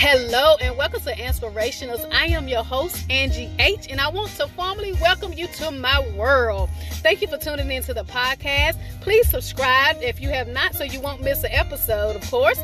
Hello 0.00 0.54
and 0.60 0.76
welcome 0.76 1.00
to 1.00 1.12
Inspirationals. 1.12 2.08
I 2.14 2.26
am 2.26 2.46
your 2.46 2.62
host, 2.62 3.04
Angie 3.10 3.50
H, 3.58 3.88
and 3.90 4.00
I 4.00 4.08
want 4.08 4.30
to 4.36 4.46
formally 4.46 4.92
welcome 4.92 5.32
you 5.32 5.48
to 5.54 5.72
my 5.72 6.08
world. 6.10 6.70
Thank 7.02 7.20
you 7.20 7.26
for 7.26 7.36
tuning 7.36 7.68
in 7.68 7.82
to 7.82 7.94
the 7.94 8.04
podcast. 8.04 8.78
Please 9.00 9.28
subscribe 9.28 9.96
if 10.00 10.20
you 10.20 10.28
have 10.28 10.46
not, 10.46 10.76
so 10.76 10.84
you 10.84 11.00
won't 11.00 11.20
miss 11.24 11.42
an 11.42 11.50
episode, 11.50 12.14
of 12.14 12.22
course. 12.30 12.60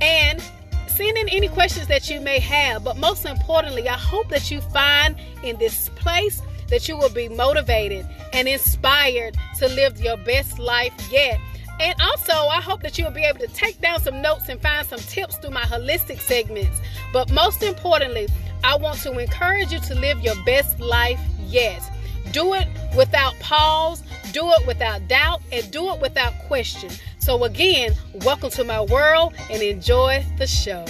And 0.00 0.42
send 0.88 1.16
in 1.16 1.28
any 1.28 1.46
questions 1.46 1.86
that 1.86 2.10
you 2.10 2.20
may 2.20 2.40
have. 2.40 2.82
But 2.82 2.96
most 2.96 3.26
importantly, 3.26 3.88
I 3.88 3.96
hope 3.96 4.28
that 4.30 4.50
you 4.50 4.60
find 4.60 5.14
in 5.44 5.58
this 5.58 5.88
place 5.90 6.42
that 6.66 6.88
you 6.88 6.96
will 6.96 7.10
be 7.10 7.28
motivated 7.28 8.08
and 8.32 8.48
inspired 8.48 9.36
to 9.58 9.68
live 9.68 10.00
your 10.00 10.16
best 10.16 10.58
life 10.58 10.94
yet. 11.12 11.38
And 11.80 12.00
also, 12.00 12.32
I 12.32 12.60
hope 12.60 12.82
that 12.82 12.96
you'll 12.98 13.10
be 13.10 13.24
able 13.24 13.40
to 13.40 13.48
take 13.48 13.80
down 13.80 14.00
some 14.00 14.22
notes 14.22 14.48
and 14.48 14.60
find 14.60 14.86
some 14.86 15.00
tips 15.00 15.36
through 15.38 15.50
my 15.50 15.62
holistic 15.62 16.20
segments. 16.20 16.80
But 17.12 17.32
most 17.32 17.62
importantly, 17.62 18.28
I 18.64 18.76
want 18.76 19.00
to 19.00 19.18
encourage 19.18 19.72
you 19.72 19.80
to 19.80 19.94
live 19.94 20.20
your 20.20 20.36
best 20.44 20.78
life 20.78 21.20
yet. 21.46 21.82
Do 22.30 22.54
it 22.54 22.68
without 22.96 23.34
pause, 23.40 24.02
do 24.32 24.48
it 24.52 24.66
without 24.66 25.08
doubt, 25.08 25.42
and 25.50 25.68
do 25.72 25.92
it 25.92 26.00
without 26.00 26.32
question. 26.46 26.90
So, 27.18 27.44
again, 27.44 27.94
welcome 28.24 28.50
to 28.50 28.64
my 28.64 28.80
world 28.80 29.34
and 29.50 29.62
enjoy 29.62 30.24
the 30.38 30.46
show. 30.46 30.84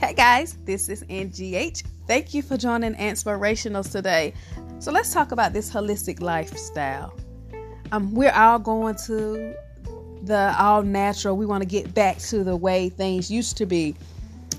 Hey 0.00 0.14
guys, 0.14 0.56
this 0.64 0.88
is 0.88 1.04
Angie 1.10 1.54
H. 1.54 1.82
Thank 2.08 2.32
you 2.32 2.40
for 2.40 2.56
joining 2.56 2.94
Inspirationals 2.94 3.92
today. 3.92 4.32
So 4.78 4.90
let's 4.90 5.12
talk 5.12 5.30
about 5.30 5.52
this 5.52 5.70
holistic 5.70 6.22
lifestyle. 6.22 7.14
Um, 7.92 8.14
we're 8.14 8.32
all 8.32 8.58
going 8.58 8.96
to 9.06 9.54
the 10.22 10.56
all 10.58 10.82
natural. 10.82 11.36
We 11.36 11.44
want 11.44 11.62
to 11.62 11.68
get 11.68 11.92
back 11.92 12.16
to 12.18 12.42
the 12.44 12.56
way 12.56 12.88
things 12.88 13.30
used 13.30 13.58
to 13.58 13.66
be, 13.66 13.94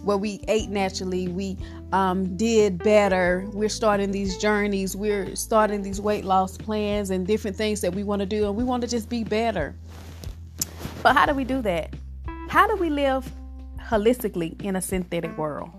where 0.03 0.16
we 0.16 0.42
ate 0.47 0.70
naturally, 0.70 1.27
we 1.27 1.58
um, 1.92 2.38
did 2.38 2.83
better. 2.83 3.50
We're 3.52 3.67
starting 3.67 4.11
these 4.11 4.38
journeys, 4.38 4.95
we're 4.95 5.36
starting 5.36 5.81
these 5.81 6.00
weight 6.00 6.25
loss 6.25 6.55
plans 6.55 7.09
and 7.09 7.25
different 7.25 7.58
things 7.58 7.81
that 7.81 7.95
we 7.95 8.03
want 8.03 8.20
to 8.20 8.27
do, 8.27 8.45
and 8.45 8.55
we 8.55 8.64
want 8.64 8.81
to 8.81 8.88
just 8.88 9.09
be 9.09 9.23
better. 9.23 9.75
But 11.02 11.16
how 11.16 11.25
do 11.25 11.33
we 11.33 11.45
do 11.45 11.64
that? 11.64 11.95
How 12.47 12.67
do 12.67 12.75
we 12.75 12.92
live 12.92 13.27
holistically 13.89 14.61
in 14.64 14.75
a 14.75 14.81
synthetic 14.81 15.36
world. 15.36 15.72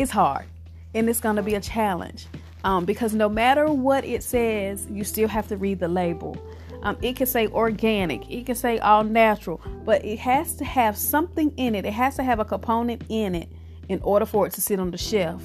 It's 0.00 0.10
hard 0.10 0.46
and 0.94 1.10
it's 1.10 1.20
going 1.20 1.36
to 1.36 1.42
be 1.42 1.56
a 1.56 1.60
challenge 1.60 2.26
um, 2.64 2.86
because 2.86 3.12
no 3.12 3.28
matter 3.28 3.66
what 3.66 4.02
it 4.02 4.22
says, 4.22 4.86
you 4.90 5.04
still 5.04 5.28
have 5.28 5.46
to 5.48 5.58
read 5.58 5.78
the 5.78 5.88
label. 5.88 6.42
Um, 6.82 6.96
it 7.02 7.16
can 7.16 7.26
say 7.26 7.48
organic, 7.48 8.30
it 8.30 8.46
can 8.46 8.54
say 8.54 8.78
all 8.78 9.04
natural, 9.04 9.60
but 9.84 10.02
it 10.02 10.18
has 10.18 10.54
to 10.54 10.64
have 10.64 10.96
something 10.96 11.52
in 11.58 11.74
it. 11.74 11.84
It 11.84 11.92
has 11.92 12.16
to 12.16 12.22
have 12.22 12.38
a 12.38 12.46
component 12.46 13.04
in 13.10 13.34
it 13.34 13.52
in 13.90 14.00
order 14.00 14.24
for 14.24 14.46
it 14.46 14.54
to 14.54 14.62
sit 14.62 14.80
on 14.80 14.90
the 14.90 14.96
shelf. 14.96 15.44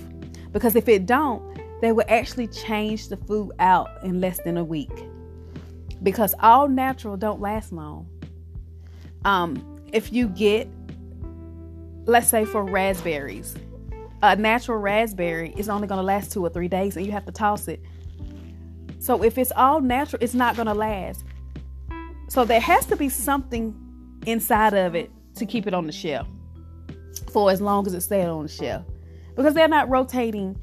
Because 0.53 0.77
if 0.77 0.87
it 0.87 1.05
don't, 1.05 1.43
they 1.81 1.91
will 1.91 2.05
actually 2.07 2.47
change 2.47 3.09
the 3.09 3.17
food 3.17 3.51
out 3.59 3.89
in 4.03 4.21
less 4.21 4.39
than 4.39 4.55
a 4.55 4.63
week. 4.63 5.09
Because 6.01 6.33
all 6.39 6.69
natural 6.69 7.17
don't 7.17 7.41
last 7.41 7.73
long. 7.73 8.07
Um, 9.25 9.81
if 9.91 10.13
you 10.13 10.29
get, 10.29 10.69
let's 12.05 12.29
say 12.29 12.45
for 12.45 12.63
raspberries, 12.63 13.57
a 14.31 14.35
natural 14.35 14.77
raspberry 14.77 15.53
is 15.57 15.69
only 15.69 15.87
going 15.87 15.99
to 15.99 16.03
last 16.03 16.31
two 16.31 16.45
or 16.45 16.49
three 16.49 16.67
days 16.67 16.97
and 16.97 17.05
you 17.05 17.11
have 17.11 17.25
to 17.25 17.31
toss 17.31 17.67
it. 17.67 17.81
So 18.99 19.23
if 19.23 19.37
it's 19.37 19.51
all 19.55 19.81
natural, 19.81 20.23
it's 20.23 20.33
not 20.33 20.55
going 20.55 20.67
to 20.67 20.73
last. 20.73 21.23
So 22.27 22.45
there 22.45 22.59
has 22.59 22.85
to 22.87 22.95
be 22.95 23.09
something 23.09 23.75
inside 24.25 24.73
of 24.73 24.95
it 24.95 25.11
to 25.35 25.45
keep 25.45 25.67
it 25.67 25.73
on 25.73 25.85
the 25.85 25.91
shelf 25.91 26.27
for 27.31 27.51
as 27.51 27.61
long 27.61 27.85
as 27.85 27.93
it 27.93 28.01
stays 28.01 28.25
on 28.25 28.43
the 28.43 28.49
shelf. 28.49 28.83
Because 29.35 29.53
they're 29.53 29.67
not 29.67 29.89
rotating, 29.89 30.59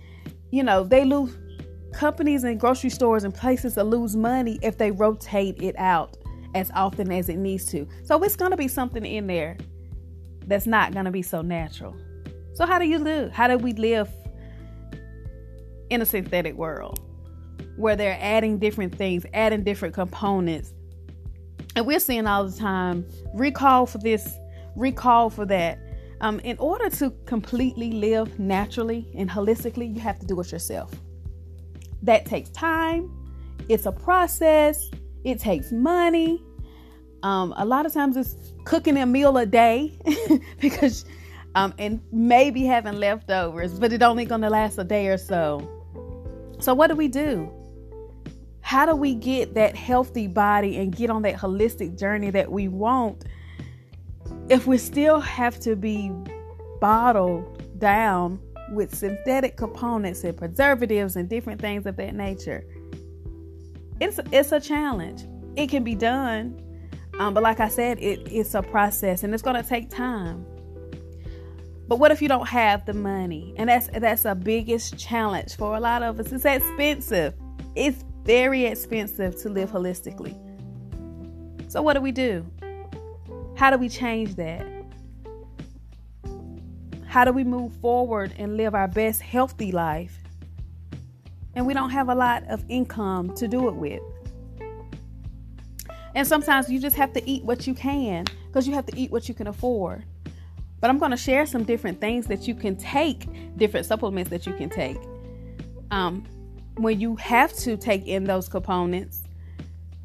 you 0.50 0.62
know, 0.62 0.82
they 0.82 1.04
lose 1.04 1.36
companies 1.92 2.42
and 2.44 2.58
grocery 2.58 2.90
stores 2.90 3.22
and 3.24 3.34
places 3.34 3.74
to 3.74 3.84
lose 3.84 4.16
money 4.16 4.58
if 4.62 4.78
they 4.78 4.90
rotate 4.90 5.62
it 5.62 5.76
out 5.78 6.16
as 6.54 6.70
often 6.74 7.12
as 7.12 7.28
it 7.28 7.36
needs 7.36 7.66
to. 7.66 7.86
So 8.04 8.22
it's 8.22 8.36
going 8.36 8.50
to 8.50 8.56
be 8.56 8.68
something 8.68 9.04
in 9.04 9.26
there 9.26 9.56
that's 10.46 10.66
not 10.66 10.92
going 10.92 11.04
to 11.04 11.10
be 11.10 11.22
so 11.22 11.42
natural. 11.42 11.96
So 12.54 12.66
how 12.66 12.78
do 12.78 12.86
you 12.86 12.98
live? 12.98 13.32
How 13.32 13.48
do 13.48 13.56
we 13.56 13.72
live 13.72 14.08
in 15.90 16.02
a 16.02 16.06
synthetic 16.06 16.54
world 16.54 17.00
where 17.76 17.96
they're 17.96 18.18
adding 18.20 18.58
different 18.58 18.94
things, 18.94 19.24
adding 19.32 19.64
different 19.64 19.94
components? 19.94 20.74
And 21.74 21.86
we're 21.86 22.00
seeing 22.00 22.26
all 22.26 22.44
the 22.44 22.56
time 22.56 23.06
recall 23.32 23.86
for 23.86 23.98
this, 23.98 24.34
recall 24.76 25.30
for 25.30 25.46
that. 25.46 25.78
Um, 26.20 26.38
in 26.40 26.56
order 26.58 26.88
to 26.90 27.10
completely 27.26 27.92
live 27.92 28.38
naturally 28.38 29.10
and 29.16 29.28
holistically, 29.28 29.92
you 29.92 30.00
have 30.00 30.18
to 30.20 30.26
do 30.26 30.38
it 30.40 30.52
yourself. 30.52 30.92
That 32.02 32.26
takes 32.26 32.50
time, 32.50 33.10
it's 33.68 33.86
a 33.86 33.92
process, 33.92 34.90
it 35.24 35.40
takes 35.40 35.72
money. 35.72 36.42
Um, 37.22 37.54
a 37.56 37.64
lot 37.64 37.86
of 37.86 37.92
times 37.92 38.16
it's 38.16 38.36
cooking 38.64 38.96
a 38.98 39.06
meal 39.06 39.36
a 39.38 39.46
day 39.46 39.98
because, 40.60 41.04
um, 41.54 41.74
and 41.78 42.00
maybe 42.12 42.64
having 42.64 42.94
leftovers, 42.94 43.78
but 43.78 43.92
it 43.92 44.02
only 44.02 44.26
to 44.42 44.50
last 44.50 44.78
a 44.78 44.84
day 44.84 45.08
or 45.08 45.18
so. 45.18 45.68
So 46.60 46.74
what 46.74 46.88
do 46.88 46.96
we 46.96 47.08
do? 47.08 47.50
How 48.60 48.86
do 48.86 48.94
we 48.94 49.14
get 49.14 49.54
that 49.54 49.76
healthy 49.76 50.26
body 50.26 50.78
and 50.78 50.94
get 50.94 51.10
on 51.10 51.22
that 51.22 51.36
holistic 51.36 51.98
journey 51.98 52.30
that 52.30 52.50
we 52.50 52.68
want 52.68 53.24
if 54.48 54.66
we 54.66 54.78
still 54.78 55.20
have 55.20 55.60
to 55.60 55.76
be 55.76 56.10
bottled 56.80 57.78
down 57.78 58.40
with 58.72 58.94
synthetic 58.94 59.56
components 59.56 60.24
and 60.24 60.36
preservatives 60.36 61.16
and 61.16 61.28
different 61.28 61.60
things 61.60 61.84
of 61.86 61.96
that 61.96 62.14
nature? 62.14 62.64
It's 64.00 64.18
it's 64.30 64.52
a 64.52 64.60
challenge 64.60 65.24
it 65.56 65.68
can 65.68 65.84
be 65.84 65.94
done. 65.94 66.58
Um, 67.18 67.34
but 67.34 67.42
like 67.42 67.60
I 67.60 67.68
said, 67.68 67.98
it, 68.00 68.20
it's 68.30 68.54
a 68.54 68.62
process 68.62 69.22
and 69.22 69.34
it's 69.34 69.42
to 69.62 69.68
take 69.68 69.90
time. 69.90 70.46
But 71.92 71.98
what 71.98 72.10
if 72.10 72.22
you 72.22 72.28
don't 72.28 72.48
have 72.48 72.86
the 72.86 72.94
money? 72.94 73.52
And 73.58 73.68
that's 73.68 73.90
that's 73.92 74.24
a 74.24 74.34
biggest 74.34 74.96
challenge 74.96 75.56
for 75.56 75.76
a 75.76 75.78
lot 75.78 76.02
of 76.02 76.18
us. 76.18 76.32
It's 76.32 76.46
expensive. 76.46 77.34
It's 77.74 78.02
very 78.24 78.64
expensive 78.64 79.38
to 79.42 79.50
live 79.50 79.70
holistically. 79.70 80.34
So 81.70 81.82
what 81.82 81.92
do 81.92 82.00
we 82.00 82.10
do? 82.10 82.46
How 83.56 83.70
do 83.70 83.76
we 83.76 83.90
change 83.90 84.36
that? 84.36 84.66
How 87.04 87.26
do 87.26 87.32
we 87.32 87.44
move 87.44 87.74
forward 87.74 88.32
and 88.38 88.56
live 88.56 88.74
our 88.74 88.88
best 88.88 89.20
healthy 89.20 89.70
life? 89.70 90.16
And 91.54 91.66
we 91.66 91.74
don't 91.74 91.90
have 91.90 92.08
a 92.08 92.14
lot 92.14 92.42
of 92.48 92.64
income 92.70 93.34
to 93.34 93.46
do 93.46 93.68
it 93.68 93.74
with. 93.74 94.00
And 96.14 96.26
sometimes 96.26 96.70
you 96.70 96.80
just 96.80 96.96
have 96.96 97.12
to 97.12 97.30
eat 97.30 97.44
what 97.44 97.66
you 97.66 97.74
can 97.74 98.24
because 98.46 98.66
you 98.66 98.72
have 98.72 98.86
to 98.86 98.98
eat 98.98 99.10
what 99.10 99.28
you 99.28 99.34
can 99.34 99.46
afford. 99.46 100.06
But 100.82 100.90
I'm 100.90 100.98
going 100.98 101.12
to 101.12 101.16
share 101.16 101.46
some 101.46 101.62
different 101.62 102.00
things 102.00 102.26
that 102.26 102.48
you 102.48 102.56
can 102.56 102.74
take, 102.74 103.28
different 103.56 103.86
supplements 103.86 104.28
that 104.30 104.46
you 104.46 104.52
can 104.52 104.68
take. 104.68 104.98
Um, 105.92 106.24
when 106.76 107.00
you 107.00 107.14
have 107.16 107.52
to 107.58 107.76
take 107.76 108.08
in 108.08 108.24
those 108.24 108.48
components 108.48 109.22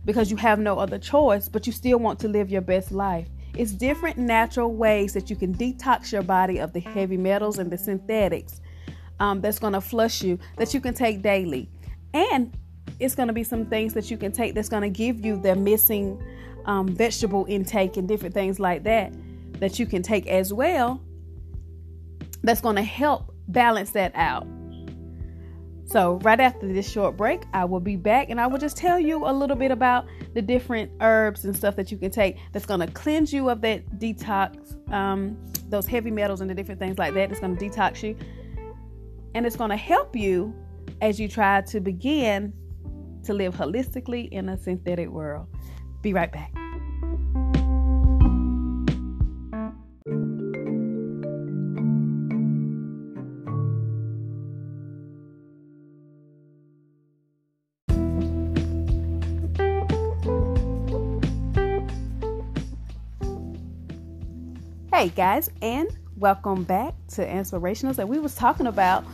because 0.06 0.30
you 0.30 0.38
have 0.38 0.60
no 0.60 0.78
other 0.78 1.00
choice, 1.00 1.50
but 1.50 1.66
you 1.66 1.74
still 1.74 1.98
want 1.98 2.20
to 2.20 2.28
live 2.28 2.52
your 2.52 2.62
best 2.62 2.92
life. 2.92 3.28
It's 3.56 3.72
different 3.72 4.20
natural 4.20 4.72
ways 4.72 5.14
that 5.14 5.32
you 5.32 5.36
can 5.36 5.52
detox 5.56 6.12
your 6.12 6.22
body 6.22 6.60
of 6.60 6.74
the 6.74 6.80
heavy 6.80 7.18
metals 7.18 7.58
and 7.58 7.72
the 7.72 7.78
synthetics 7.78 8.62
um, 9.20 9.42
that's 9.42 9.58
going 9.58 9.74
to 9.74 9.82
flush 9.82 10.22
you 10.22 10.38
that 10.58 10.76
you 10.76 10.80
can 10.80 10.94
take 10.94 11.24
daily. 11.24 11.68
And 12.14 12.56
it's 13.00 13.16
going 13.16 13.28
to 13.28 13.34
be 13.34 13.44
some 13.44 13.66
things 13.66 13.96
that 13.96 14.12
you 14.12 14.18
can 14.18 14.32
take 14.32 14.54
that's 14.54 14.70
going 14.70 14.84
to 14.84 14.90
give 14.90 15.26
you 15.26 15.42
the 15.42 15.56
missing 15.56 16.22
um, 16.66 16.88
vegetable 16.88 17.48
intake 17.50 17.98
and 17.98 18.08
different 18.08 18.36
things 18.36 18.60
like 18.60 18.84
that 18.84 19.12
that 19.60 19.80
you 19.80 19.86
can 19.86 20.02
take 20.02 20.28
as 20.28 20.54
well 20.54 21.02
that's 22.44 22.62
going 22.62 22.76
to 22.76 22.84
help 22.84 23.34
balance 23.48 23.92
that 23.92 24.12
out. 24.16 24.48
So, 25.86 26.20
right 26.22 26.40
after 26.40 26.68
this 26.68 26.90
short 26.90 27.16
break, 27.16 27.44
I 27.54 27.64
will 27.64 27.80
be 27.80 27.96
back 27.96 28.30
and 28.30 28.42
I 28.42 28.48
will 28.48 28.58
just 28.58 28.76
tell 28.76 29.00
you 29.00 29.26
a 29.26 29.32
little 29.32 29.56
bit 29.56 29.72
about 29.72 30.06
the 30.34 30.42
different 30.42 30.92
herbs 31.00 31.46
and 31.46 31.56
stuff 31.56 31.78
that 31.78 31.92
you 31.92 31.98
can 31.98 32.12
take 32.12 32.38
that's 32.52 32.66
going 32.66 32.82
to 32.82 32.88
cleanse 32.88 33.32
you 33.32 33.50
of 33.50 33.62
that 33.62 33.90
detox, 33.98 34.76
um, 34.92 35.38
those 35.70 35.88
heavy 35.88 36.12
metals 36.12 36.42
and 36.42 36.50
the 36.50 36.54
different 36.54 36.80
things 36.80 36.98
like 36.98 37.14
that. 37.14 37.32
It's 37.32 37.40
going 37.40 37.56
to 37.56 37.70
detox 37.70 38.04
you 38.04 38.18
and 39.34 39.46
it's 39.46 39.56
going 39.56 39.70
to 39.70 39.78
help 39.78 40.16
you 40.16 40.54
as 41.02 41.20
you 41.20 41.30
try 41.30 41.62
to 41.62 41.80
begin 41.80 42.52
to 43.24 43.34
live 43.34 43.56
holistically 43.56 44.30
in 44.30 44.50
a 44.50 44.58
synthetic 44.58 45.10
world. 45.10 45.48
Be 46.02 46.14
right 46.14 46.32
back. 46.32 46.67
Hey 64.98 65.10
guys, 65.10 65.52
and 65.62 65.96
welcome 66.16 66.64
back 66.64 66.96
to 67.10 67.24
Inspirationals. 67.24 68.00
And 68.00 68.10
we 68.10 68.18
was 68.18 68.34
talking 68.34 68.66
about 68.66 69.06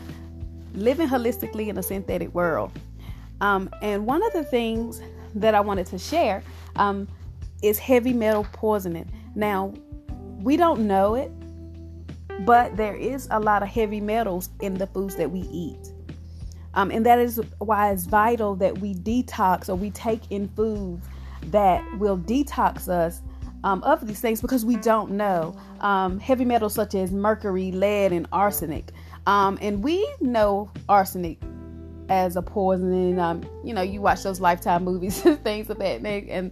living 0.76 1.10
holistically 1.10 1.68
in 1.68 1.78
a 1.78 1.84
synthetic 1.84 2.34
world. 2.34 2.72
Um, 3.42 3.70
and 3.82 4.06
one 4.06 4.26
of 4.26 4.32
the 4.32 4.46
things 4.46 5.02
that 5.36 5.54
I 5.54 5.60
wanted 5.60 5.88
to 5.88 5.98
share 5.98 6.42
um, 6.78 7.06
is 7.62 7.80
heavy 7.80 8.14
metal 8.14 8.48
poisoning. 8.54 9.12
Now, 9.36 9.74
we 10.40 10.56
don't 10.56 10.88
know 10.88 11.16
it, 11.16 11.30
but 12.46 12.78
there 12.78 12.96
is 12.96 13.28
a 13.30 13.42
lot 13.42 13.62
of 13.62 13.68
heavy 13.68 14.00
metals 14.00 14.52
in 14.62 14.76
the 14.76 14.88
foods 14.88 15.18
that 15.18 15.32
we 15.32 15.42
eat. 15.52 15.92
Um, 16.76 16.92
and 16.92 17.06
that 17.06 17.20
is 17.20 17.42
why 17.58 17.92
it's 17.92 18.06
vital 18.06 18.56
that 18.56 18.78
we 18.78 18.96
detox 18.96 19.68
or 19.68 19.76
we 19.76 19.92
take 19.92 20.32
in 20.32 20.48
foods 20.56 21.06
that 21.48 21.84
will 22.00 22.18
detox 22.18 22.88
us 22.88 23.22
um, 23.64 23.82
of 23.84 24.06
these 24.06 24.20
things 24.20 24.42
because 24.42 24.66
we 24.66 24.76
don't 24.78 25.12
know. 25.12 25.56
Um, 25.80 26.20
heavy 26.20 26.46
metals 26.46 26.74
such 26.74 26.96
as 26.96 27.12
mercury, 27.12 27.72
lead, 27.72 28.12
and 28.12 28.28
arsenic. 28.32 28.92
Um, 29.26 29.58
and 29.62 29.84
we 29.84 30.08
know 30.20 30.70
arsenic 30.90 31.40
as 32.10 32.36
a 32.36 32.42
poison. 32.42 33.18
Um, 33.20 33.44
you 33.64 33.74
know, 33.74 33.82
you 33.82 34.02
watch 34.02 34.24
those 34.24 34.40
Lifetime 34.40 34.84
movies 34.84 35.26
and 35.26 35.42
things 35.44 35.70
of 35.70 35.80
that 35.80 36.02
nature, 36.02 36.32
and 36.32 36.52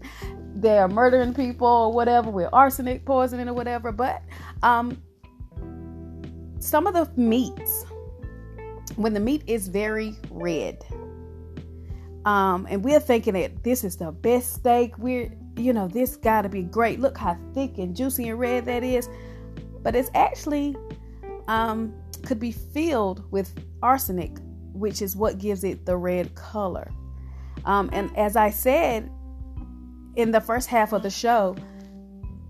they're 0.56 0.88
murdering 0.88 1.34
people 1.34 1.68
or 1.68 1.92
whatever 1.92 2.30
with 2.30 2.50
arsenic 2.54 3.06
poisoning 3.06 3.48
or 3.48 3.54
whatever. 3.54 3.92
But 3.92 4.22
um, 4.64 5.02
some 6.60 6.88
of 6.88 6.94
the 6.94 7.10
meats, 7.20 7.86
when 8.96 9.14
the 9.14 9.20
meat 9.20 9.44
is 9.48 9.68
very 9.68 10.16
red, 10.30 10.84
um, 12.26 12.68
and 12.70 12.84
we're 12.84 13.00
thinking 13.00 13.34
that 13.34 13.64
this 13.64 13.84
is 13.84 13.98
the 13.98 14.12
best 14.12 14.54
steak, 14.54 14.98
we're 14.98 15.32
you 15.58 15.74
know 15.74 15.88
this 15.88 16.16
got 16.16 16.44
to 16.44 16.50
be 16.50 16.64
great. 16.64 17.00
Look 17.00 17.18
how 17.18 17.38
thick 17.54 17.78
and 17.78 17.96
juicy 17.96 18.30
and 18.30 18.40
red 18.40 18.66
that 18.66 18.84
is, 18.84 19.10
but 19.82 19.96
it's 19.96 20.10
actually 20.14 20.76
um, 21.48 21.94
could 22.26 22.40
be 22.40 22.52
filled 22.52 23.30
with 23.32 23.54
arsenic, 23.82 24.38
which 24.74 25.02
is 25.02 25.16
what 25.16 25.38
gives 25.38 25.64
it 25.64 25.86
the 25.86 25.98
red 25.98 26.34
color. 26.36 26.92
Um, 27.66 27.90
and 27.94 28.16
as 28.18 28.36
I 28.36 28.50
said 28.50 29.10
in 30.16 30.32
the 30.32 30.42
first 30.42 30.68
half 30.68 30.94
of 30.94 31.04
the 31.04 31.10
show, 31.10 31.56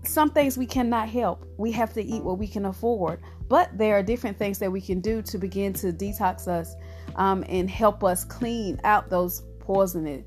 some 0.04 0.30
things 0.30 0.58
we 0.58 0.66
cannot 0.66 1.08
help. 1.08 1.46
We 1.58 1.70
have 1.72 1.92
to 1.94 2.02
eat 2.02 2.22
what 2.22 2.38
we 2.38 2.48
can 2.48 2.66
afford. 2.66 3.20
But 3.48 3.76
there 3.76 3.96
are 3.96 4.02
different 4.02 4.38
things 4.38 4.58
that 4.58 4.70
we 4.70 4.80
can 4.80 5.00
do 5.00 5.22
to 5.22 5.38
begin 5.38 5.72
to 5.74 5.92
detox 5.92 6.48
us 6.48 6.74
um, 7.16 7.44
and 7.48 7.68
help 7.70 8.02
us 8.02 8.24
clean 8.24 8.80
out 8.84 9.10
those 9.10 9.42
poisonous, 9.60 10.24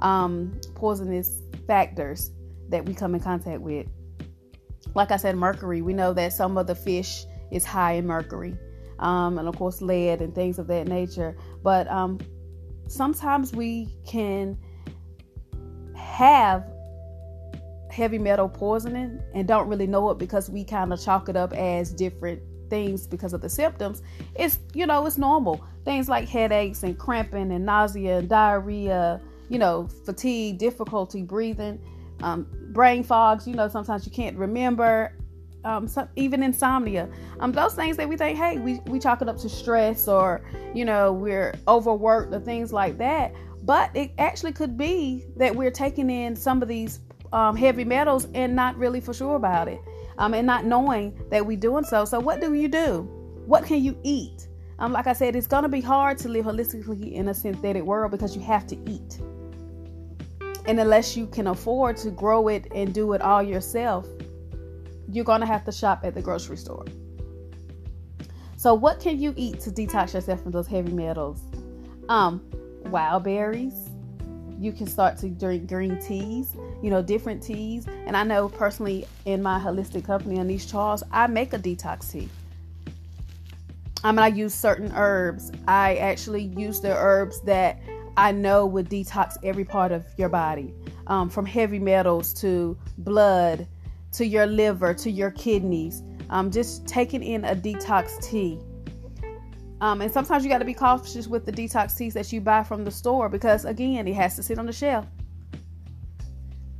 um, 0.00 0.58
poisonous 0.74 1.42
factors 1.66 2.30
that 2.68 2.84
we 2.86 2.94
come 2.94 3.14
in 3.14 3.20
contact 3.20 3.60
with. 3.60 3.86
Like 4.94 5.10
I 5.10 5.16
said, 5.16 5.36
mercury. 5.36 5.82
We 5.82 5.92
know 5.92 6.12
that 6.12 6.32
some 6.32 6.56
of 6.56 6.66
the 6.66 6.74
fish 6.74 7.24
is 7.50 7.64
high 7.64 7.92
in 7.92 8.06
mercury, 8.06 8.56
um, 8.98 9.38
and 9.38 9.48
of 9.48 9.56
course 9.56 9.80
lead 9.80 10.20
and 10.20 10.34
things 10.34 10.58
of 10.58 10.66
that 10.68 10.86
nature. 10.86 11.36
But 11.62 11.90
um, 11.90 12.18
sometimes 12.88 13.52
we 13.52 13.88
can 14.06 14.58
have 15.96 16.64
heavy 17.90 18.18
metal 18.18 18.48
poisoning 18.48 19.20
and 19.34 19.46
don't 19.46 19.68
really 19.68 19.86
know 19.86 20.10
it 20.10 20.18
because 20.18 20.50
we 20.50 20.64
kind 20.64 20.92
of 20.92 21.02
chalk 21.02 21.28
it 21.28 21.36
up 21.36 21.52
as 21.52 21.92
different 21.92 22.42
things 22.68 23.06
because 23.06 23.32
of 23.32 23.40
the 23.40 23.48
symptoms. 23.48 24.02
It's 24.34 24.58
you 24.74 24.86
know 24.86 25.06
it's 25.06 25.18
normal 25.18 25.64
things 25.84 26.08
like 26.08 26.28
headaches 26.28 26.82
and 26.82 26.98
cramping 26.98 27.52
and 27.52 27.64
nausea 27.64 28.18
and 28.18 28.28
diarrhea. 28.28 29.20
You 29.54 29.60
know 29.60 29.88
fatigue, 30.04 30.58
difficulty 30.58 31.22
breathing, 31.22 31.78
um, 32.22 32.46
brain 32.72 33.04
fogs. 33.04 33.46
You 33.46 33.54
know 33.54 33.68
sometimes 33.68 34.04
you 34.04 34.12
can't 34.12 34.36
remember. 34.36 35.16
Um, 35.64 35.88
some, 35.88 36.10
even 36.16 36.42
insomnia. 36.42 37.08
Um, 37.40 37.50
those 37.50 37.74
things 37.74 37.96
that 37.96 38.06
we 38.06 38.18
think, 38.18 38.36
hey, 38.36 38.58
we, 38.58 38.80
we 38.84 38.98
chalk 38.98 39.22
it 39.22 39.30
up 39.30 39.38
to 39.38 39.48
stress 39.48 40.08
or, 40.08 40.44
you 40.74 40.84
know, 40.84 41.10
we're 41.10 41.54
overworked 41.66 42.34
or 42.34 42.40
things 42.40 42.70
like 42.70 42.98
that. 42.98 43.32
But 43.62 43.90
it 43.96 44.12
actually 44.18 44.52
could 44.52 44.76
be 44.76 45.24
that 45.36 45.56
we're 45.56 45.70
taking 45.70 46.10
in 46.10 46.36
some 46.36 46.60
of 46.60 46.68
these 46.68 47.00
um, 47.32 47.56
heavy 47.56 47.84
metals 47.84 48.28
and 48.34 48.54
not 48.54 48.76
really 48.76 49.00
for 49.00 49.14
sure 49.14 49.36
about 49.36 49.68
it, 49.68 49.80
um, 50.18 50.34
and 50.34 50.46
not 50.46 50.66
knowing 50.66 51.18
that 51.30 51.44
we're 51.44 51.56
doing 51.56 51.84
so. 51.84 52.04
So, 52.04 52.20
what 52.20 52.42
do 52.42 52.52
you 52.52 52.68
do? 52.68 53.08
What 53.46 53.64
can 53.64 53.82
you 53.82 53.98
eat? 54.02 54.48
Um, 54.78 54.92
like 54.92 55.06
I 55.06 55.12
said, 55.12 55.36
it's 55.36 55.46
gonna 55.46 55.68
be 55.68 55.80
hard 55.80 56.18
to 56.18 56.28
live 56.28 56.44
holistically 56.44 57.12
in 57.12 57.28
a 57.28 57.34
synthetic 57.34 57.82
world 57.82 58.10
because 58.10 58.36
you 58.36 58.42
have 58.42 58.66
to 58.68 58.76
eat, 58.90 59.20
and 60.66 60.80
unless 60.80 61.16
you 61.16 61.26
can 61.26 61.48
afford 61.48 61.96
to 61.98 62.10
grow 62.10 62.48
it 62.48 62.66
and 62.74 62.94
do 62.94 63.12
it 63.12 63.20
all 63.20 63.42
yourself, 63.42 64.06
you're 65.10 65.24
gonna 65.24 65.46
have 65.46 65.64
to 65.64 65.72
shop 65.72 66.00
at 66.04 66.14
the 66.14 66.22
grocery 66.22 66.56
store. 66.56 66.84
So, 68.56 68.72
what 68.72 68.98
can 68.98 69.20
you 69.20 69.34
eat 69.36 69.60
to 69.60 69.70
detox 69.70 70.14
yourself 70.14 70.42
from 70.42 70.52
those 70.52 70.66
heavy 70.66 70.92
metals? 70.92 71.42
Um, 72.08 72.42
wild 72.86 73.24
berries. 73.24 73.74
You 74.58 74.72
can 74.72 74.86
start 74.86 75.18
to 75.18 75.28
drink 75.28 75.68
green 75.68 76.00
teas, 76.00 76.56
you 76.82 76.88
know, 76.90 77.02
different 77.02 77.42
teas. 77.42 77.86
And 78.06 78.16
I 78.16 78.22
know 78.22 78.48
personally 78.48 79.06
in 79.26 79.42
my 79.42 79.58
holistic 79.58 80.04
company, 80.04 80.38
Anish 80.38 80.70
Charles, 80.70 81.02
I 81.10 81.26
make 81.26 81.52
a 81.52 81.58
detox 81.58 82.10
tea. 82.10 82.28
I 84.04 84.12
mean, 84.12 84.20
I 84.20 84.28
use 84.28 84.54
certain 84.54 84.92
herbs. 84.94 85.50
I 85.66 85.96
actually 85.96 86.42
use 86.42 86.80
the 86.80 86.94
herbs 86.94 87.40
that 87.42 87.80
I 88.16 88.32
know 88.32 88.66
would 88.66 88.88
detox 88.88 89.36
every 89.42 89.64
part 89.64 89.92
of 89.92 90.04
your 90.16 90.28
body, 90.28 90.72
um, 91.06 91.28
from 91.28 91.46
heavy 91.46 91.78
metals 91.78 92.32
to 92.34 92.78
blood 92.98 93.66
to 94.12 94.24
your 94.24 94.46
liver 94.46 94.94
to 94.94 95.10
your 95.10 95.30
kidneys. 95.30 96.02
Um, 96.30 96.50
just 96.50 96.86
taking 96.86 97.22
in 97.22 97.44
a 97.44 97.54
detox 97.54 98.22
tea 98.22 98.58
um, 99.84 100.00
and 100.00 100.10
sometimes 100.10 100.44
you 100.44 100.50
got 100.50 100.60
to 100.60 100.64
be 100.64 100.72
cautious 100.72 101.26
with 101.26 101.44
the 101.44 101.52
detox 101.52 101.94
teas 101.94 102.14
that 102.14 102.32
you 102.32 102.40
buy 102.40 102.62
from 102.62 102.84
the 102.84 102.90
store 102.90 103.28
because, 103.28 103.66
again, 103.66 104.08
it 104.08 104.14
has 104.14 104.34
to 104.36 104.42
sit 104.42 104.58
on 104.58 104.64
the 104.64 104.72
shelf. 104.72 105.06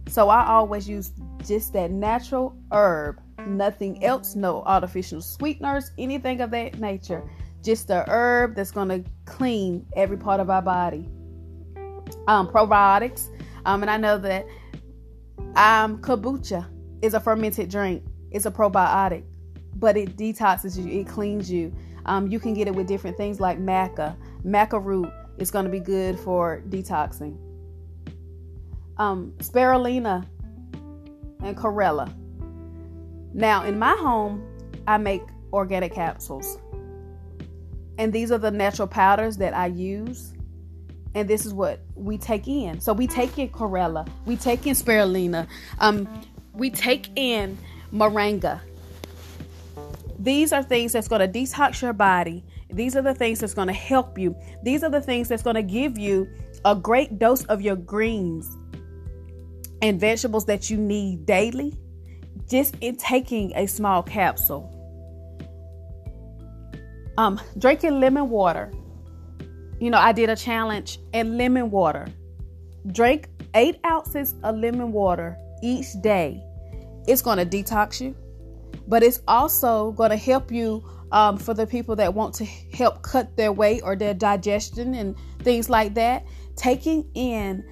So 0.08 0.30
I 0.30 0.46
always 0.46 0.88
use 0.88 1.12
just 1.46 1.74
that 1.74 1.90
natural 1.90 2.56
herb, 2.72 3.20
nothing 3.46 4.02
else, 4.02 4.34
no 4.34 4.62
artificial 4.62 5.20
sweeteners, 5.20 5.90
anything 5.98 6.40
of 6.40 6.50
that 6.52 6.78
nature. 6.78 7.28
Just 7.62 7.90
a 7.90 8.04
herb 8.08 8.54
that's 8.54 8.70
going 8.70 8.88
to 8.88 9.04
clean 9.26 9.84
every 9.96 10.16
part 10.16 10.40
of 10.40 10.48
our 10.48 10.62
body. 10.62 11.06
Um, 12.26 12.48
probiotics. 12.48 13.28
Um, 13.66 13.82
and 13.82 13.90
I 13.90 13.96
know 13.96 14.18
that 14.18 14.46
um, 15.56 15.98
kombucha 15.98 16.66
is 17.02 17.14
a 17.14 17.20
fermented 17.20 17.70
drink. 17.70 18.02
It's 18.30 18.46
a 18.46 18.50
probiotic, 18.50 19.24
but 19.76 19.96
it 19.96 20.16
detoxes 20.16 20.76
you. 20.76 21.00
It 21.00 21.06
cleans 21.06 21.50
you. 21.50 21.72
Um, 22.06 22.28
you 22.28 22.38
can 22.38 22.54
get 22.54 22.66
it 22.66 22.74
with 22.74 22.86
different 22.86 23.16
things 23.16 23.40
like 23.40 23.58
maca. 23.58 24.16
Maca 24.44 24.82
root 24.82 25.08
is 25.38 25.50
going 25.50 25.64
to 25.64 25.70
be 25.70 25.80
good 25.80 26.18
for 26.18 26.62
detoxing. 26.68 27.36
Um, 28.98 29.32
spirulina 29.38 30.26
and 31.42 31.56
chlorella. 31.56 32.12
Now, 33.32 33.64
in 33.64 33.78
my 33.78 33.94
home, 33.94 34.46
I 34.86 34.98
make 34.98 35.22
organic 35.52 35.92
capsules. 35.92 36.58
And 37.98 38.12
these 38.12 38.30
are 38.30 38.38
the 38.38 38.50
natural 38.50 38.88
powders 38.88 39.36
that 39.38 39.54
I 39.54 39.66
use. 39.66 40.33
And 41.14 41.28
this 41.28 41.46
is 41.46 41.54
what 41.54 41.80
we 41.94 42.18
take 42.18 42.48
in. 42.48 42.80
So 42.80 42.92
we 42.92 43.06
take 43.06 43.38
in 43.38 43.48
chlorella, 43.48 44.08
we 44.26 44.36
take 44.36 44.66
in 44.66 44.74
spirulina, 44.74 45.46
um, 45.78 46.08
we 46.52 46.70
take 46.70 47.08
in 47.16 47.56
moringa, 47.92 48.60
these 50.24 50.52
are 50.52 50.62
things 50.62 50.92
that's 50.92 51.06
going 51.06 51.20
to 51.20 51.38
detox 51.38 51.82
your 51.82 51.92
body. 51.92 52.42
These 52.70 52.96
are 52.96 53.02
the 53.02 53.14
things 53.14 53.40
that's 53.40 53.54
going 53.54 53.68
to 53.68 53.74
help 53.74 54.18
you. 54.18 54.34
These 54.62 54.82
are 54.82 54.90
the 54.90 55.00
things 55.00 55.28
that's 55.28 55.42
going 55.42 55.56
to 55.56 55.62
give 55.62 55.98
you 55.98 56.28
a 56.64 56.74
great 56.74 57.18
dose 57.18 57.44
of 57.44 57.60
your 57.60 57.76
greens 57.76 58.48
and 59.82 60.00
vegetables 60.00 60.46
that 60.46 60.70
you 60.70 60.78
need 60.78 61.26
daily 61.26 61.74
just 62.48 62.74
in 62.80 62.96
taking 62.96 63.52
a 63.54 63.66
small 63.66 64.02
capsule. 64.02 64.70
Um, 67.18 67.40
drinking 67.58 68.00
lemon 68.00 68.30
water. 68.30 68.72
You 69.84 69.90
know, 69.90 69.98
I 69.98 70.12
did 70.12 70.30
a 70.30 70.36
challenge 70.36 70.98
and 71.12 71.36
lemon 71.36 71.70
water. 71.70 72.06
Drink 72.92 73.28
eight 73.54 73.78
ounces 73.84 74.34
of 74.42 74.56
lemon 74.56 74.92
water 74.92 75.36
each 75.62 75.86
day. 76.00 76.42
It's 77.06 77.20
going 77.20 77.38
to 77.38 77.44
detox 77.44 78.00
you 78.00 78.16
but 78.86 79.02
it's 79.02 79.22
also 79.28 79.92
going 79.92 80.10
to 80.10 80.16
help 80.16 80.50
you 80.50 80.84
um, 81.12 81.38
for 81.38 81.54
the 81.54 81.66
people 81.66 81.96
that 81.96 82.12
want 82.12 82.34
to 82.34 82.44
help 82.44 83.02
cut 83.02 83.36
their 83.36 83.52
weight 83.52 83.82
or 83.84 83.96
their 83.96 84.14
digestion 84.14 84.94
and 84.94 85.16
things 85.40 85.70
like 85.70 85.94
that. 85.94 86.24
Taking 86.56 87.08
in 87.14 87.64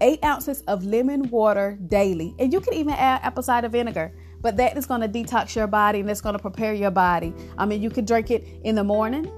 eight 0.00 0.22
ounces 0.24 0.62
of 0.62 0.84
lemon 0.84 1.28
water 1.30 1.78
daily, 1.88 2.34
and 2.38 2.52
you 2.52 2.60
can 2.60 2.74
even 2.74 2.94
add 2.94 3.20
apple 3.22 3.42
cider 3.42 3.68
vinegar. 3.68 4.12
But 4.40 4.56
that 4.58 4.76
is 4.76 4.86
going 4.86 5.00
to 5.00 5.08
detox 5.08 5.56
your 5.56 5.66
body 5.66 5.98
and 5.98 6.08
it's 6.08 6.20
going 6.20 6.34
to 6.34 6.38
prepare 6.38 6.72
your 6.72 6.92
body. 6.92 7.34
I 7.56 7.66
mean, 7.66 7.82
you 7.82 7.90
can 7.90 8.04
drink 8.04 8.30
it 8.30 8.46
in 8.62 8.76
the 8.76 8.84
morning 8.84 9.28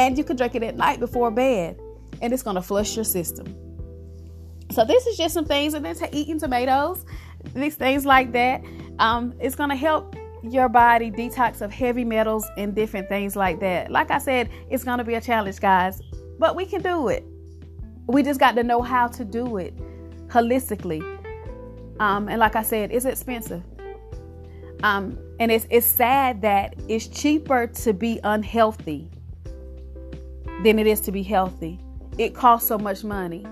and 0.00 0.16
you 0.16 0.24
can 0.24 0.36
drink 0.36 0.54
it 0.54 0.62
at 0.62 0.76
night 0.76 0.98
before 0.98 1.30
bed, 1.30 1.78
and 2.22 2.32
it's 2.32 2.42
to 2.56 2.62
flush 2.62 2.96
your 2.96 3.04
system. 3.04 3.54
So 4.70 4.84
this 4.84 5.06
is 5.06 5.18
just 5.18 5.34
some 5.34 5.44
things, 5.44 5.74
and 5.74 5.84
then 5.84 5.94
to 5.96 6.08
eating 6.16 6.40
tomatoes, 6.40 7.04
these 7.54 7.74
things 7.74 8.06
like 8.06 8.32
that. 8.32 8.64
Um, 8.98 9.34
it's 9.40 9.56
to 9.68 9.76
help 9.76 10.16
your 10.42 10.70
body 10.70 11.10
detox 11.10 11.60
of 11.60 11.70
heavy 11.70 12.04
metals 12.04 12.48
and 12.56 12.74
different 12.74 13.10
things 13.10 13.36
like 13.36 13.60
that. 13.60 13.90
Like 13.90 14.10
I 14.10 14.18
said, 14.18 14.48
it's 14.70 14.84
to 14.98 15.04
be 15.04 15.14
a 15.14 15.20
challenge, 15.20 15.60
guys, 15.60 16.00
but 16.38 16.56
we 16.56 16.64
can 16.64 16.80
do 16.80 17.08
it. 17.08 17.24
We 18.06 18.22
just 18.22 18.40
got 18.40 18.54
to 18.56 18.62
know 18.62 18.80
how 18.80 19.06
to 19.08 19.24
do 19.24 19.58
it 19.58 19.76
holistically. 20.28 21.02
Um, 22.00 22.28
and 22.28 22.38
like 22.38 22.56
I 22.56 22.62
said, 22.62 22.90
it's 22.90 23.04
expensive. 23.04 23.62
Um, 24.82 25.18
and 25.38 25.52
it's 25.52 25.66
it's 25.68 25.86
sad 25.86 26.40
that 26.40 26.74
it's 26.88 27.06
cheaper 27.06 27.66
to 27.66 27.92
be 27.92 28.18
unhealthy 28.24 29.10
than 30.62 30.78
it 30.78 30.86
is 30.86 31.00
to 31.02 31.12
be 31.12 31.22
healthy. 31.22 31.78
It 32.18 32.34
costs 32.34 32.68
so 32.68 32.78
much 32.78 33.02
money. 33.04 33.46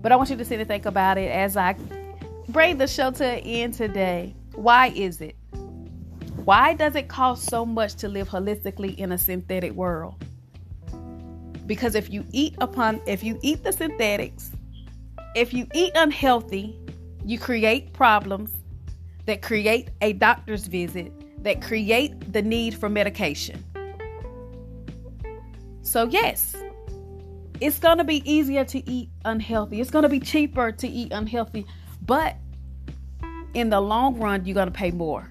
But 0.00 0.10
I 0.10 0.16
want 0.16 0.30
you 0.30 0.36
to 0.36 0.44
sit 0.44 0.58
and 0.58 0.68
think 0.68 0.86
about 0.86 1.16
it 1.16 1.30
as 1.30 1.56
I 1.56 1.76
bring 2.48 2.78
the 2.78 2.88
show 2.88 3.10
to 3.12 3.24
an 3.24 3.38
end 3.40 3.74
today. 3.74 4.34
Why 4.54 4.88
is 4.88 5.20
it? 5.20 5.36
Why 6.44 6.74
does 6.74 6.96
it 6.96 7.08
cost 7.08 7.48
so 7.48 7.64
much 7.64 7.94
to 7.96 8.08
live 8.08 8.28
holistically 8.28 8.96
in 8.98 9.12
a 9.12 9.18
synthetic 9.18 9.72
world? 9.72 10.24
Because 11.66 11.94
if 11.94 12.10
you 12.10 12.26
eat 12.32 12.56
upon 12.60 13.00
if 13.06 13.22
you 13.22 13.38
eat 13.42 13.62
the 13.62 13.72
synthetics, 13.72 14.50
if 15.36 15.54
you 15.54 15.68
eat 15.72 15.92
unhealthy, 15.94 16.76
you 17.24 17.38
create 17.38 17.92
problems 17.92 18.52
that 19.26 19.40
create 19.40 19.90
a 20.00 20.14
doctor's 20.14 20.66
visit, 20.66 21.12
that 21.44 21.62
create 21.62 22.32
the 22.32 22.42
need 22.42 22.74
for 22.74 22.88
medication. 22.88 23.64
So, 25.82 26.04
yes, 26.04 26.56
it's 27.60 27.78
going 27.78 27.98
to 27.98 28.04
be 28.04 28.22
easier 28.30 28.64
to 28.64 28.90
eat 28.90 29.10
unhealthy. 29.24 29.80
It's 29.80 29.90
going 29.90 30.04
to 30.04 30.08
be 30.08 30.20
cheaper 30.20 30.72
to 30.72 30.88
eat 30.88 31.12
unhealthy, 31.12 31.66
but 32.04 32.36
in 33.54 33.70
the 33.70 33.80
long 33.80 34.18
run, 34.18 34.44
you're 34.44 34.54
going 34.54 34.68
to 34.68 34.72
pay 34.72 34.90
more. 34.90 35.28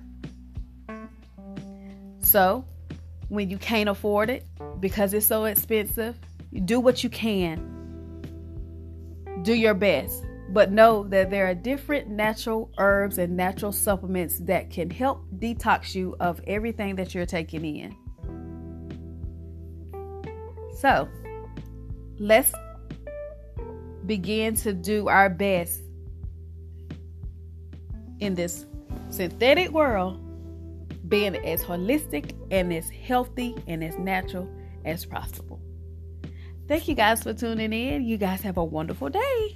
So, 2.20 2.66
when 3.30 3.50
you 3.50 3.58
can't 3.58 3.90
afford 3.90 4.30
it 4.30 4.46
because 4.80 5.14
it's 5.14 5.26
so 5.26 5.46
expensive, 5.46 6.18
do 6.66 6.80
what 6.80 7.04
you 7.04 7.10
can. 7.10 7.68
Do 9.44 9.54
your 9.54 9.74
best. 9.74 10.24
But 10.50 10.72
know 10.72 11.04
that 11.04 11.30
there 11.30 11.48
are 11.48 11.56
different 11.56 12.10
natural 12.10 12.72
herbs 12.78 13.18
and 13.18 13.38
natural 13.38 13.72
supplements 13.72 14.40
that 14.40 14.70
can 14.70 14.90
help 14.90 15.26
detox 15.38 15.96
you 15.96 16.16
of 16.20 16.42
everything 16.46 16.96
that 16.98 17.16
you're 17.16 17.26
taking 17.26 17.64
in. 17.64 17.96
So, 20.82 21.08
let's 22.18 22.52
begin 24.08 24.56
to 24.56 24.74
do 24.74 25.10
our 25.10 25.30
best 25.30 25.80
in 28.20 28.34
this 28.34 28.66
synthetic 29.12 29.70
world, 29.70 30.20
being 31.08 31.36
as 31.36 31.64
holistic 31.64 32.34
and 32.50 32.74
as 32.74 32.90
healthy 32.90 33.56
and 33.68 33.84
as 33.84 33.96
natural 34.00 34.50
as 34.84 35.06
possible. 35.06 35.62
Thank 36.68 36.88
you 36.88 36.96
guys 36.96 37.22
for 37.22 37.34
tuning 37.36 37.74
in. 37.74 38.04
You 38.04 38.18
guys 38.18 38.42
have 38.42 38.58
a 38.58 38.64
wonderful 38.64 39.10
day. 39.10 39.56